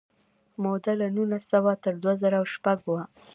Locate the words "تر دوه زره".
1.83-2.39